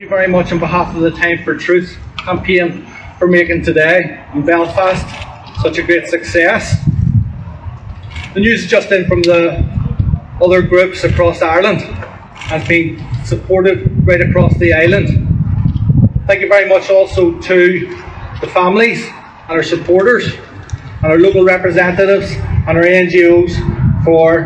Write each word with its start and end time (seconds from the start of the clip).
Thank 0.00 0.12
you 0.12 0.16
very 0.16 0.28
much 0.28 0.52
on 0.52 0.60
behalf 0.60 0.94
of 0.94 1.02
the 1.02 1.10
Time 1.10 1.42
for 1.42 1.56
Truth 1.56 1.98
campaign 2.18 2.86
for 3.18 3.26
making 3.26 3.64
today 3.64 4.24
in 4.32 4.46
Belfast 4.46 5.04
such 5.60 5.78
a 5.78 5.82
great 5.82 6.06
success. 6.06 6.84
The 8.32 8.38
news 8.38 8.62
is 8.62 8.70
just 8.70 8.92
in 8.92 9.08
from 9.08 9.22
the 9.22 9.58
other 10.40 10.62
groups 10.62 11.02
across 11.02 11.42
Ireland 11.42 11.80
has 11.80 12.68
been 12.68 13.04
supported 13.24 14.06
right 14.06 14.20
across 14.20 14.56
the 14.58 14.72
island. 14.72 15.08
Thank 16.28 16.42
you 16.42 16.48
very 16.48 16.68
much 16.68 16.90
also 16.90 17.36
to 17.36 17.88
the 18.40 18.46
families 18.54 19.04
and 19.04 19.50
our 19.50 19.64
supporters 19.64 20.32
and 21.02 21.06
our 21.10 21.18
local 21.18 21.42
representatives 21.42 22.30
and 22.68 22.78
our 22.78 22.84
NGOs 22.84 24.04
for 24.04 24.42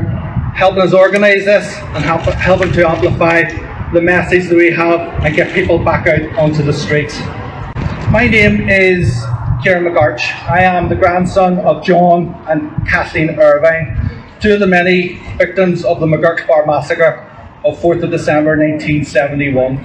helping 0.55 0.81
us 0.81 0.95
organise 0.95 1.45
this 1.45 1.77
and 1.77 2.03
help, 2.03 2.23
helping 2.23 2.73
to 2.73 2.89
amplify 2.89 3.72
the 3.93 4.01
message 4.01 4.49
that 4.49 4.57
we 4.57 4.71
have 4.71 5.01
and 5.23 5.37
get 5.37 5.53
people 5.53 5.79
back 5.79 6.07
out 6.07 6.23
onto 6.39 6.63
the 6.63 6.73
streets. 6.73 7.21
My 8.11 8.27
name 8.27 8.67
is 8.67 9.23
Kieran 9.63 9.85
MacAirt. 9.85 10.19
I 10.51 10.63
am 10.63 10.89
the 10.89 10.97
grandson 10.97 11.59
of 11.59 11.85
John 11.85 12.35
and 12.49 12.89
Kathleen 12.89 13.39
Irvine, 13.39 14.25
two 14.41 14.55
of 14.55 14.61
the 14.61 14.67
many 14.67 15.21
victims 15.37 15.85
of 15.85 16.01
the 16.01 16.07
McGurk 16.07 16.49
Bar 16.49 16.65
massacre 16.65 17.29
of 17.67 17.79
4th 17.81 18.03
of 18.03 18.11
December 18.11 18.57
1971. 18.57 19.85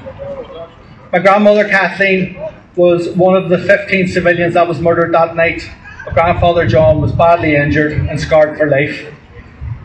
My 1.12 1.20
grandmother 1.20 1.68
Kathleen 1.68 2.42
was 2.78 3.10
one 3.10 3.36
of 3.36 3.50
the 3.50 3.58
15 3.58 4.08
civilians 4.08 4.54
that 4.54 4.70
was 4.70 4.80
murdered 4.80 5.14
that 5.16 5.36
night. 5.36 5.70
My 6.06 6.14
grandfather 6.14 6.66
John 6.66 7.02
was 7.02 7.12
badly 7.12 7.58
injured 7.58 7.92
and 7.92 8.18
scarred 8.18 8.58
for 8.58 8.70
life. 8.70 9.14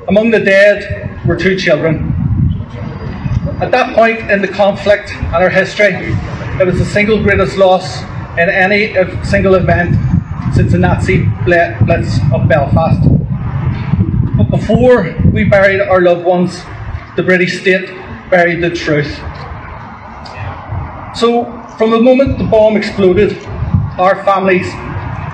Among 0.07 0.31
the 0.31 0.39
dead 0.39 1.27
were 1.27 1.37
two 1.37 1.57
children, 1.57 2.12
at 3.63 3.71
that 3.71 3.95
point 3.95 4.19
in 4.29 4.43
the 4.43 4.49
conflict 4.49 5.15
and 5.15 5.37
our 5.37 5.49
history, 5.49 5.95
it 6.61 6.67
was 6.67 6.81
the 6.81 6.85
single 6.85 7.23
greatest 7.23 7.57
loss 7.57 8.03
in 8.37 8.51
any 8.51 8.93
single 9.25 9.55
event 9.55 9.95
since 10.53 10.73
the 10.73 10.79
Nazi 10.79 11.27
blitz 11.45 12.19
of 12.35 12.49
Belfast. 12.49 13.01
But 14.37 14.51
before 14.51 15.15
we 15.33 15.45
buried 15.45 15.81
our 15.81 16.01
loved 16.01 16.25
ones, 16.25 16.61
the 17.15 17.23
British 17.23 17.61
state 17.61 17.87
buried 18.31 18.63
the 18.63 18.71
truth. 18.71 19.15
So, 21.15 21.45
from 21.79 21.91
the 21.91 22.01
moment 22.01 22.39
the 22.39 22.45
bomb 22.45 22.77
exploded, 22.77 23.39
our 23.97 24.25
families 24.25 24.67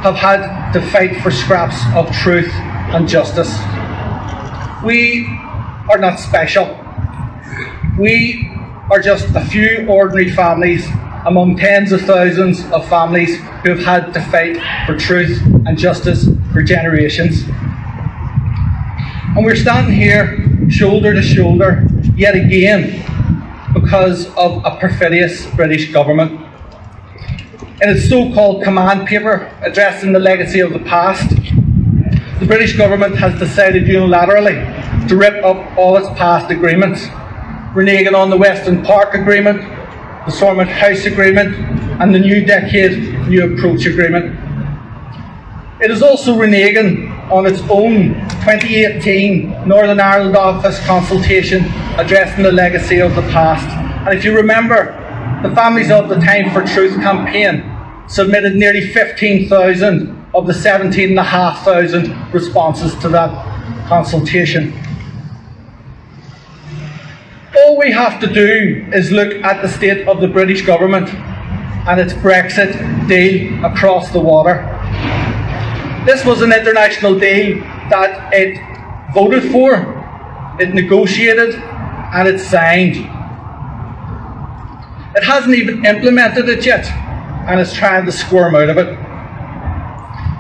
have 0.05 0.17
had 0.17 0.73
to 0.73 0.83
fight 0.91 1.23
for 1.23 1.31
scraps 1.31 1.81
of 1.95 2.15
truth 2.15 2.53
and 2.93 3.09
justice. 3.09 3.57
We 4.85 5.27
are 5.91 5.99
not 5.99 6.21
special. 6.21 6.88
We 7.99 8.49
are 8.93 9.03
just 9.03 9.35
a 9.35 9.45
few 9.45 9.85
ordinary 9.89 10.31
families 10.31 10.87
among 11.27 11.57
tens 11.57 11.91
of 11.91 12.03
thousands 12.03 12.65
of 12.71 12.89
families 12.89 13.39
who 13.65 13.75
have 13.75 13.81
had 13.81 14.15
to 14.15 14.23
fight 14.31 14.57
for 14.87 14.97
truth 14.97 15.43
and 15.67 15.77
justice 15.77 16.29
for 16.53 16.63
generations. 16.63 17.43
And 19.35 19.45
we're 19.45 19.57
standing 19.57 19.95
here 19.95 20.71
shoulder 20.71 21.13
to 21.13 21.21
shoulder 21.21 21.89
yet 22.15 22.37
again 22.37 23.03
because 23.75 24.33
of 24.37 24.65
a 24.65 24.79
perfidious 24.79 25.53
British 25.57 25.93
government. 25.93 26.41
In 27.83 27.91
its 27.91 28.09
so 28.09 28.33
called 28.33 28.63
command 28.63 29.09
paper 29.09 29.53
addressing 29.61 30.13
the 30.13 30.21
legacy 30.21 30.61
of 30.61 30.73
the 30.73 30.79
past, 30.79 31.31
the 31.31 32.47
British 32.47 32.77
government 32.77 33.17
has 33.17 33.37
decided 33.41 33.87
unilaterally 33.89 35.09
to 35.09 35.17
rip 35.17 35.43
up 35.45 35.77
all 35.77 35.97
its 35.97 36.07
past 36.17 36.49
agreements 36.53 37.09
reneging 37.75 38.15
on 38.15 38.31
the 38.31 38.37
Weston 38.37 38.83
Park 38.83 39.15
Agreement, 39.15 39.61
the 40.25 40.31
Stormont 40.31 40.71
House 40.71 41.05
Agreement, 41.05 41.55
and 42.01 42.15
the 42.15 42.19
New 42.19 42.45
Decade 42.45 43.29
New 43.29 43.55
Approach 43.55 43.87
Agreement. 43.87 44.39
It 45.81 45.91
is 45.91 46.03
also 46.03 46.35
reneging 46.35 47.31
on 47.31 47.47
its 47.47 47.61
own 47.71 48.15
2018 48.43 49.69
Northern 49.69 50.01
Ireland 50.01 50.37
Office 50.37 50.85
consultation 50.87 51.65
addressing 51.99 52.43
the 52.43 52.53
legacy 52.53 53.01
of 53.01 53.15
the 53.15 53.23
past. 53.23 53.67
And 54.07 54.17
if 54.17 54.25
you 54.25 54.35
remember, 54.35 54.93
the 55.43 55.55
Families 55.55 55.91
of 55.91 56.09
the 56.09 56.17
Time 56.17 56.51
for 56.53 56.65
Truth 56.65 56.95
campaign 56.95 57.63
submitted 58.09 58.57
nearly 58.57 58.89
15,000 58.89 60.27
of 60.35 60.47
the 60.47 60.55
17,500 60.55 62.35
responses 62.35 62.95
to 62.97 63.09
that 63.11 63.87
consultation 63.87 64.73
all 67.79 67.85
we 67.85 67.93
have 67.93 68.21
to 68.21 68.27
do 68.27 68.85
is 68.93 69.13
look 69.13 69.33
at 69.45 69.63
the 69.63 69.69
state 69.69 70.09
of 70.09 70.21
the 70.21 70.27
British 70.27 70.63
government 70.63 71.09
and 71.87 72.01
its 72.01 72.13
Brexit 72.13 72.73
deal 73.07 73.65
across 73.65 74.11
the 74.11 74.19
water. 74.19 74.55
This 76.05 76.25
was 76.25 76.43
an 76.43 76.53
international 76.53 77.17
deal 77.17 77.61
that 77.91 78.35
it 78.35 78.59
voted 79.15 79.53
for, 79.53 79.77
it 80.59 80.75
negotiated, 80.75 81.55
and 81.55 82.27
it 82.27 82.41
signed. 82.41 82.97
It 85.17 85.23
hasn't 85.23 85.55
even 85.55 85.85
implemented 85.85 86.49
it 86.49 86.67
yet 86.67 86.85
and 87.49 87.61
is 87.61 87.73
trying 87.73 88.07
to 88.07 88.13
squirm 88.13 88.57
out 88.57 88.71
of 88.71 88.79
it. 88.79 88.89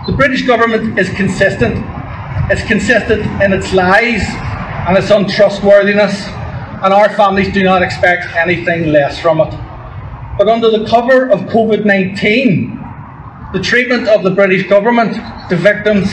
The 0.08 0.16
British 0.16 0.42
government 0.44 0.98
is 0.98 1.08
consistent. 1.10 1.84
It's 2.50 2.66
consistent 2.66 3.22
in 3.40 3.52
its 3.52 3.72
lies 3.72 4.22
and 4.88 4.98
its 4.98 5.10
untrustworthiness 5.10 6.37
and 6.82 6.94
our 6.94 7.08
families 7.10 7.52
do 7.52 7.64
not 7.64 7.82
expect 7.82 8.26
anything 8.36 8.88
less 8.92 9.18
from 9.20 9.40
it. 9.40 9.50
But 10.38 10.48
under 10.48 10.70
the 10.70 10.86
cover 10.86 11.28
of 11.28 11.40
COVID 11.40 11.84
19, 11.84 12.78
the 13.52 13.60
treatment 13.60 14.06
of 14.08 14.22
the 14.22 14.30
British 14.30 14.68
government 14.68 15.14
to 15.48 15.56
victims 15.56 16.08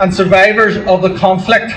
and 0.00 0.12
survivors 0.12 0.76
of 0.88 1.02
the 1.02 1.16
conflict, 1.16 1.72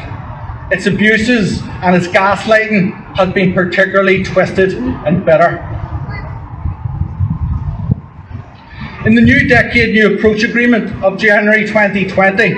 its 0.72 0.88
abuses 0.88 1.62
and 1.84 1.96
its 1.96 2.08
gaslighting 2.08 3.16
has 3.16 3.32
been 3.34 3.54
particularly 3.54 4.24
twisted 4.24 4.74
and 4.74 5.24
bitter. 5.26 5.70
In 9.06 9.16
the 9.16 9.22
New 9.22 9.48
Decade 9.48 9.94
New 9.94 10.16
Approach 10.16 10.44
Agreement 10.44 11.04
of 11.04 11.20
January 11.20 11.68
2020, 11.68 12.54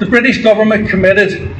the 0.00 0.06
British 0.06 0.42
government 0.42 0.88
committed 0.88 1.56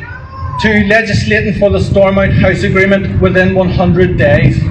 to 0.60 0.84
legislating 0.84 1.58
for 1.58 1.70
the 1.70 1.80
Stormont 1.80 2.34
House 2.34 2.64
Agreement 2.64 3.18
within 3.18 3.54
100 3.54 4.18
days. 4.18 4.62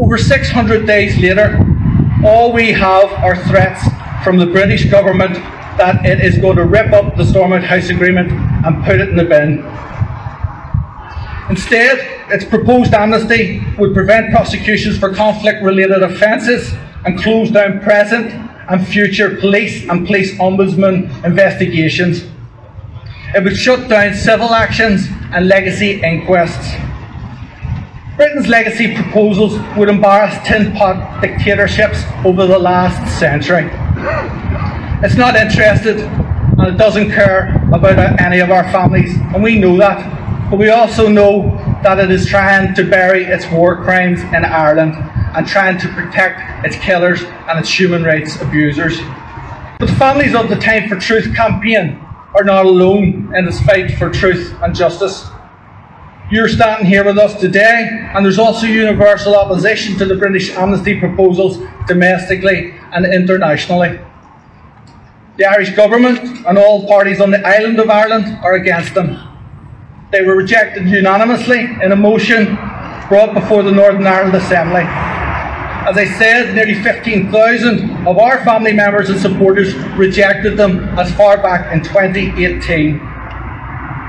Over 0.00 0.16
600 0.16 0.86
days 0.86 1.18
later, 1.18 1.58
all 2.24 2.52
we 2.52 2.70
have 2.70 3.10
are 3.24 3.34
threats 3.48 3.82
from 4.22 4.36
the 4.36 4.46
British 4.46 4.88
government 4.88 5.34
that 5.78 6.06
it 6.06 6.20
is 6.20 6.38
going 6.38 6.56
to 6.58 6.64
rip 6.64 6.92
up 6.92 7.16
the 7.16 7.24
Stormont 7.24 7.64
House 7.64 7.88
Agreement 7.88 8.30
and 8.30 8.84
put 8.84 9.00
it 9.00 9.08
in 9.08 9.16
the 9.16 9.24
bin. 9.24 9.64
Instead, 11.50 11.98
its 12.30 12.44
proposed 12.44 12.94
amnesty 12.94 13.64
would 13.78 13.92
prevent 13.92 14.30
prosecutions 14.30 14.96
for 14.96 15.12
conflict 15.12 15.60
related 15.60 16.04
offences 16.04 16.72
and 17.04 17.18
close 17.18 17.50
down 17.50 17.80
present 17.80 18.30
and 18.70 18.86
future 18.86 19.38
police 19.38 19.88
and 19.88 20.06
police 20.06 20.38
ombudsman 20.38 21.24
investigations. 21.24 22.24
It 23.34 23.44
would 23.44 23.56
shut 23.56 23.90
down 23.90 24.14
civil 24.14 24.54
actions 24.54 25.06
and 25.32 25.48
legacy 25.48 26.02
inquests. 26.02 26.74
Britain's 28.16 28.48
legacy 28.48 28.94
proposals 28.94 29.60
would 29.76 29.90
embarrass 29.90 30.34
tin 30.48 30.72
pot 30.72 31.20
dictatorships 31.20 32.02
over 32.24 32.46
the 32.46 32.58
last 32.58 33.18
century. 33.20 33.68
It's 35.04 35.14
not 35.14 35.36
interested 35.36 36.00
and 36.00 36.68
it 36.68 36.78
doesn't 36.78 37.10
care 37.10 37.54
about 37.72 38.18
any 38.18 38.40
of 38.40 38.50
our 38.50 38.64
families, 38.72 39.14
and 39.14 39.42
we 39.42 39.58
know 39.58 39.76
that. 39.76 40.50
But 40.50 40.58
we 40.58 40.70
also 40.70 41.06
know 41.06 41.50
that 41.82 41.98
it 41.98 42.10
is 42.10 42.26
trying 42.26 42.74
to 42.76 42.82
bury 42.82 43.24
its 43.24 43.46
war 43.50 43.76
crimes 43.84 44.22
in 44.22 44.44
Ireland 44.44 44.94
and 45.36 45.46
trying 45.46 45.78
to 45.78 45.88
protect 45.88 46.64
its 46.64 46.76
killers 46.76 47.22
and 47.22 47.58
its 47.58 47.68
human 47.68 48.02
rights 48.02 48.40
abusers. 48.40 48.98
But 49.78 49.86
the 49.86 49.94
Families 49.96 50.34
of 50.34 50.48
the 50.48 50.56
Time 50.56 50.88
for 50.88 50.98
Truth 50.98 51.36
campaign 51.36 52.02
are 52.38 52.44
not 52.44 52.66
alone 52.66 53.34
in 53.34 53.44
this 53.44 53.60
fight 53.62 53.90
for 53.98 54.10
truth 54.10 54.54
and 54.62 54.72
justice. 54.72 55.26
You're 56.30 56.48
standing 56.48 56.86
here 56.86 57.04
with 57.04 57.18
us 57.18 57.40
today, 57.40 57.88
and 58.14 58.24
there's 58.24 58.38
also 58.38 58.66
universal 58.66 59.34
opposition 59.34 59.98
to 59.98 60.04
the 60.04 60.14
British 60.14 60.50
amnesty 60.50 61.00
proposals 61.00 61.58
domestically 61.88 62.74
and 62.92 63.04
internationally. 63.06 63.98
The 65.36 65.46
Irish 65.46 65.70
government 65.70 66.46
and 66.46 66.58
all 66.58 66.86
parties 66.86 67.20
on 67.20 67.32
the 67.32 67.44
island 67.44 67.80
of 67.80 67.90
Ireland 67.90 68.38
are 68.44 68.54
against 68.54 68.94
them. 68.94 69.18
They 70.12 70.22
were 70.22 70.36
rejected 70.36 70.86
unanimously 70.86 71.58
in 71.82 71.90
a 71.90 71.96
motion 71.96 72.54
brought 73.08 73.34
before 73.34 73.64
the 73.64 73.72
Northern 73.72 74.06
Ireland 74.06 74.36
Assembly. 74.36 75.07
As 75.88 75.96
I 75.96 76.04
said, 76.04 76.54
nearly 76.54 76.74
15,000 76.74 78.06
of 78.06 78.18
our 78.18 78.44
family 78.44 78.74
members 78.74 79.08
and 79.08 79.18
supporters 79.18 79.74
rejected 79.96 80.58
them 80.58 80.80
as 80.98 81.10
far 81.14 81.38
back 81.38 81.72
in 81.72 81.82
2018. 81.82 82.98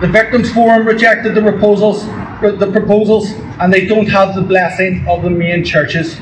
The 0.01 0.07
Victims 0.09 0.51
Forum 0.51 0.85
rejected 0.85 1.35
the 1.35 1.41
proposals, 1.41 2.05
the 2.41 2.69
proposals, 2.69 3.31
and 3.61 3.71
they 3.71 3.85
don't 3.85 4.09
have 4.09 4.35
the 4.35 4.41
blessing 4.41 5.07
of 5.07 5.23
the 5.23 5.29
main 5.29 5.63
churches. 5.63 6.19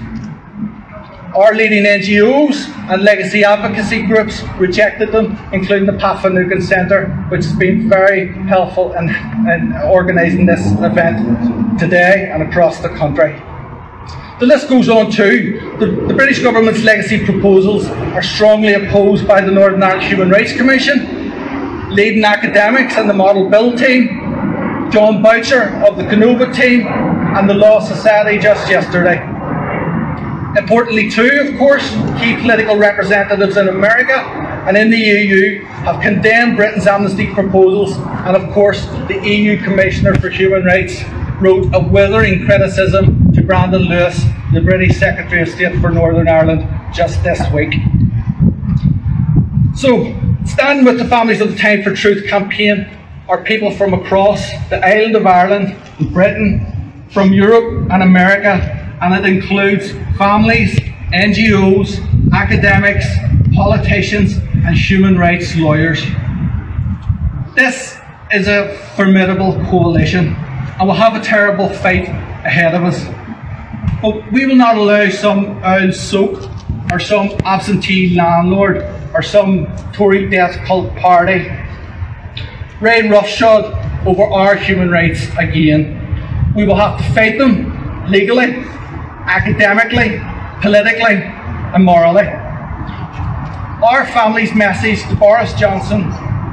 Our 1.35 1.55
leading 1.55 1.85
NGOs 1.85 2.69
and 2.91 3.01
legacy 3.01 3.43
advocacy 3.43 4.03
groups 4.03 4.43
rejected 4.59 5.11
them, 5.11 5.39
including 5.51 5.87
the 5.87 5.93
Pat 5.93 6.21
Finucane 6.21 6.61
Centre, 6.61 7.07
which 7.29 7.45
has 7.45 7.55
been 7.55 7.89
very 7.89 8.31
helpful 8.43 8.93
in, 8.93 9.09
in 9.09 9.73
organising 9.85 10.45
this 10.45 10.67
event 10.83 11.79
today 11.79 12.29
and 12.31 12.43
across 12.43 12.79
the 12.79 12.89
country. 12.89 13.41
The 14.39 14.45
list 14.45 14.69
goes 14.69 14.87
on 14.87 15.09
too. 15.09 15.75
The, 15.79 15.87
the, 16.07 16.13
British 16.13 16.43
government's 16.43 16.83
legacy 16.83 17.25
proposals 17.25 17.87
are 17.87 18.21
strongly 18.21 18.73
opposed 18.73 19.27
by 19.27 19.41
the 19.41 19.51
Northern 19.51 19.81
Ireland 19.81 20.03
Human 20.03 20.29
Rights 20.29 20.55
Commission, 20.55 21.89
leading 21.89 22.23
academics 22.23 22.97
and 22.97 23.09
the 23.09 23.15
Model 23.15 23.49
Bill 23.49 23.75
team, 23.75 24.07
Jon 24.91 25.23
Boutcher 25.23 25.83
of 25.87 25.97
the 25.97 26.03
Kenova 26.03 26.55
team, 26.55 26.85
and 26.85 27.49
the 27.49 27.55
Law 27.55 27.79
Society 27.79 28.37
just 28.37 28.69
yesterday. 28.69 29.17
Importantly, 30.55 31.09
too, 31.09 31.49
of 31.49 31.57
course, 31.57 31.89
key 32.19 32.35
political 32.39 32.77
representatives 32.77 33.57
in 33.57 33.69
America 33.69 34.13
and 34.67 34.77
in 34.77 34.91
the 34.91 34.97
EU 34.97 35.63
have 35.63 35.99
condemned 35.99 36.57
Britain's 36.57 36.85
amnesty 36.85 37.33
proposals, 37.33 37.97
and 37.97 38.35
of 38.35 38.53
course, 38.53 38.85
the 39.07 39.19
EU 39.23 39.63
Commissioner 39.63 40.13
for 40.15 40.29
Human 40.29 40.63
Rights 40.63 41.03
wrote 41.39 41.73
a 41.73 41.79
withering 41.79 42.45
criticism 42.45 43.16
Brandon 43.47 43.83
Lewis, 43.83 44.21
the 44.51 44.59
British 44.59 44.99
Secretary 44.99 45.41
of 45.41 45.47
State 45.47 45.79
for 45.79 45.89
Northern 45.89 46.27
Ireland, 46.27 46.67
just 46.93 47.23
this 47.23 47.39
week. 47.53 47.75
So, 49.73 50.13
standing 50.43 50.83
with 50.83 50.97
the 50.97 51.05
Families 51.05 51.39
of 51.39 51.53
the 51.53 51.57
Time 51.57 51.81
for 51.81 51.95
Truth 51.95 52.27
campaign 52.27 52.89
are 53.29 53.41
people 53.41 53.71
from 53.71 53.93
across 53.93 54.49
the 54.69 54.85
island 54.85 55.15
of 55.15 55.25
Ireland, 55.25 55.77
Britain, 56.11 57.05
from 57.09 57.31
Europe 57.31 57.89
and 57.89 58.03
America, 58.03 58.49
and 59.01 59.13
it 59.13 59.25
includes 59.25 59.91
families, 60.17 60.77
NGOs, 61.13 62.33
academics, 62.33 63.05
politicians, 63.55 64.35
and 64.65 64.75
human 64.75 65.17
rights 65.17 65.55
lawyers. 65.55 66.03
This 67.55 67.97
is 68.33 68.49
a 68.49 68.77
formidable 68.97 69.53
coalition, 69.69 70.35
and 70.35 70.85
we'll 70.85 70.97
have 70.97 71.15
a 71.15 71.23
terrible 71.23 71.69
fight 71.69 72.09
ahead 72.43 72.75
of 72.75 72.83
us. 72.83 73.26
But 74.01 74.31
we 74.31 74.45
will 74.45 74.55
not 74.55 74.77
allow 74.77 75.09
some 75.09 75.61
uh, 75.63 75.79
old 75.81 75.93
soap 75.93 76.49
or 76.91 76.99
some 76.99 77.29
absentee 77.43 78.15
landlord 78.15 78.83
or 79.13 79.21
some 79.21 79.67
Tory 79.93 80.29
death 80.29 80.63
cult 80.65 80.95
party 80.95 81.49
rain 82.79 83.09
roughshod 83.09 83.73
over 84.05 84.23
our 84.23 84.55
human 84.55 84.89
rights 84.89 85.27
again. 85.37 86.53
We 86.55 86.65
will 86.65 86.75
have 86.75 86.97
to 86.99 87.13
fight 87.13 87.37
them 87.37 88.05
legally 88.07 88.53
academically, 89.25 90.19
politically, 90.61 91.23
and 91.73 91.83
morally. 91.83 92.27
Our 93.83 94.05
family's 94.07 94.53
message 94.53 95.01
to 95.09 95.15
Boris 95.15 95.53
Johnson, 95.53 96.03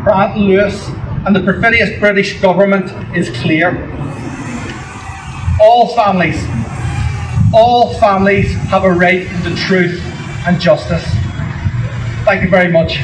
Brandon 0.03 0.43
Lewis, 0.43 0.89
and 1.27 1.35
the 1.35 1.41
perfidious 1.41 1.99
British 1.99 2.41
government 2.41 2.91
is 3.17 3.31
clear. 3.43 3.71
All 5.61 5.95
families, 5.95 6.37
all 7.55 7.95
families 7.95 8.53
have 8.69 8.83
a 8.83 8.91
right 8.91 9.29
to 9.45 9.55
truth 9.55 10.03
and 10.47 10.61
justice. 10.61 11.05
Thank 12.25 12.43
you 12.43 12.51
very 12.51 12.73
much. 12.73 12.99